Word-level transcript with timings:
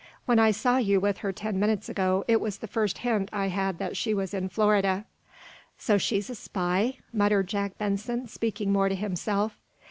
When 0.25 0.39
I 0.39 0.49
saw 0.49 0.77
you 0.77 0.99
with 0.99 1.19
her 1.19 1.31
ten 1.31 1.59
minutes 1.59 1.87
ago 1.87 2.25
it 2.27 2.41
was 2.41 2.57
the 2.57 2.65
first 2.67 2.97
hint 2.97 3.29
I 3.31 3.49
had 3.49 3.77
that 3.77 3.95
she 3.95 4.15
was 4.15 4.33
in 4.33 4.49
Florida." 4.49 5.05
"So 5.77 5.99
she's 5.99 6.27
a 6.31 6.33
spy?" 6.33 6.97
muttered 7.13 7.45
Jack 7.49 7.77
Benson, 7.77 8.27
speaking 8.27 8.71
more 8.71 8.89
to 8.89 8.95
himself. 8.95 9.59